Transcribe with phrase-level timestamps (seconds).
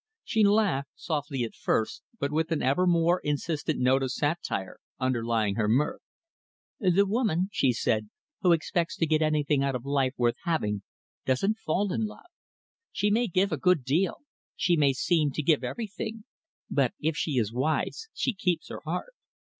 [0.23, 5.53] She laughed, softly at first, but with an ever more insistent note of satire underlying
[5.57, 6.01] her mirth.
[6.79, 8.09] "The woman," she said,
[8.41, 10.81] "who expects to get anything out of life worth having,
[11.23, 12.25] doesn't fall in love.
[12.91, 14.21] She may give a good deal,
[14.55, 16.23] she may seem to give everything,
[16.67, 19.13] but if she is wise, she keeps her heart."